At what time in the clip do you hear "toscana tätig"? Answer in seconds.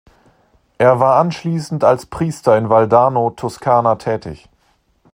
3.29-4.49